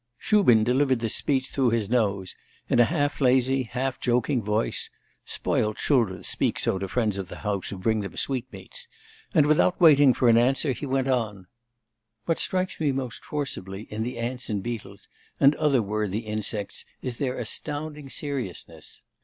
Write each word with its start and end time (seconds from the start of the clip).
Shubin 0.17 0.63
delivered 0.63 0.99
this 0.99 1.13
speech 1.13 1.49
through 1.51 1.69
his 1.69 1.87
nose 1.87 2.35
in 2.67 2.79
a 2.79 2.85
half 2.85 3.21
lazy, 3.21 3.61
half 3.61 3.99
joking 3.99 4.41
voice 4.41 4.89
(spoilt 5.25 5.77
children 5.77 6.23
speak 6.23 6.57
so 6.57 6.79
to 6.79 6.87
friends 6.87 7.19
of 7.19 7.27
the 7.29 7.35
house 7.45 7.69
who 7.69 7.77
bring 7.77 7.99
them 7.99 8.17
sweetmeats), 8.17 8.87
and 9.35 9.45
without 9.45 9.79
waiting 9.79 10.15
for 10.15 10.27
an 10.27 10.37
answer 10.39 10.71
he 10.71 10.87
went 10.87 11.07
on: 11.07 11.45
'What 12.25 12.39
strikes 12.39 12.79
me 12.79 12.91
most 12.91 13.23
forcibly 13.23 13.83
in 13.93 14.01
the 14.01 14.17
ants 14.17 14.49
and 14.49 14.63
beetles 14.63 15.07
and 15.39 15.53
other 15.57 15.83
worthy 15.83 16.25
insects 16.25 16.83
is 17.03 17.19
their 17.19 17.37
astounding 17.37 18.09
seriousness. 18.09 19.03